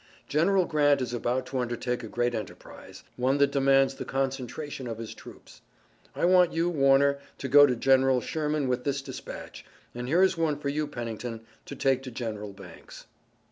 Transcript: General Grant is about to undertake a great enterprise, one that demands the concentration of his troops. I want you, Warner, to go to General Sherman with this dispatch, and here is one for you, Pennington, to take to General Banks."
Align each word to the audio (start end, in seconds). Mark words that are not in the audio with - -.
General 0.27 0.65
Grant 0.65 0.99
is 0.99 1.13
about 1.13 1.45
to 1.45 1.59
undertake 1.59 2.01
a 2.03 2.07
great 2.07 2.33
enterprise, 2.33 3.03
one 3.17 3.37
that 3.37 3.51
demands 3.51 3.93
the 3.93 4.03
concentration 4.03 4.87
of 4.87 4.97
his 4.97 5.13
troops. 5.13 5.61
I 6.15 6.25
want 6.25 6.53
you, 6.53 6.71
Warner, 6.71 7.19
to 7.37 7.47
go 7.47 7.67
to 7.67 7.75
General 7.75 8.19
Sherman 8.19 8.67
with 8.67 8.83
this 8.83 9.03
dispatch, 9.03 9.63
and 9.93 10.07
here 10.07 10.23
is 10.23 10.35
one 10.35 10.57
for 10.57 10.69
you, 10.69 10.87
Pennington, 10.87 11.41
to 11.67 11.75
take 11.75 12.01
to 12.01 12.09
General 12.09 12.51
Banks." 12.51 13.05